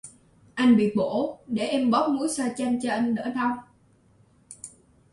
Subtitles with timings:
[0.55, 3.57] Anh bị bổ, để em bóp muối xoa chanh cho anh đỡ đau